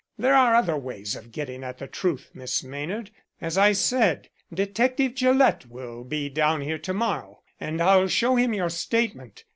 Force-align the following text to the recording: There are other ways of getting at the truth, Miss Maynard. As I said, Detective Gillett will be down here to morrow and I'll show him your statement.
There 0.17 0.33
are 0.33 0.55
other 0.55 0.75
ways 0.77 1.15
of 1.15 1.31
getting 1.31 1.63
at 1.63 1.77
the 1.77 1.85
truth, 1.85 2.31
Miss 2.33 2.63
Maynard. 2.63 3.11
As 3.39 3.55
I 3.55 3.73
said, 3.73 4.29
Detective 4.51 5.13
Gillett 5.13 5.67
will 5.69 6.03
be 6.03 6.27
down 6.27 6.61
here 6.61 6.79
to 6.79 6.93
morrow 6.95 7.43
and 7.59 7.79
I'll 7.79 8.07
show 8.07 8.35
him 8.35 8.55
your 8.55 8.69
statement. 8.71 9.43